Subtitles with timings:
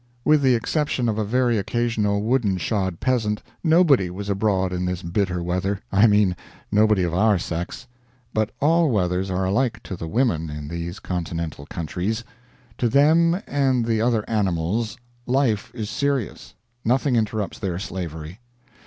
[0.25, 5.43] "With the exception of a very occasional woodenshod peasant, nobody was abroad in this bitter
[5.43, 6.35] weather I mean
[6.71, 7.85] nobody of our sex.
[8.33, 12.23] But all weathers are alike to the women in these continental countries.
[12.79, 18.39] To them and the other animals, life is serious; nothing interrupts their slavery.